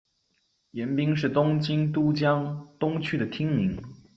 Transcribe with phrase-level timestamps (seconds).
[0.71, 3.77] 盐滨是东京都江东区的町名。